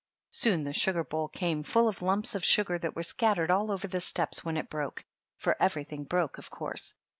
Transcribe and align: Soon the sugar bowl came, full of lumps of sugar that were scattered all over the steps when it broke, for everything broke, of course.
Soon 0.31 0.63
the 0.63 0.73
sugar 0.73 1.03
bowl 1.03 1.27
came, 1.27 1.61
full 1.61 1.87
of 1.87 2.01
lumps 2.01 2.33
of 2.33 2.43
sugar 2.43 2.79
that 2.79 2.95
were 2.95 3.03
scattered 3.03 3.51
all 3.51 3.69
over 3.71 3.87
the 3.87 3.99
steps 4.01 4.43
when 4.43 4.57
it 4.57 4.67
broke, 4.67 5.05
for 5.37 5.55
everything 5.61 6.05
broke, 6.05 6.39
of 6.39 6.49
course. 6.49 6.95